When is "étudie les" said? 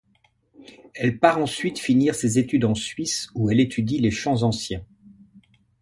3.59-4.09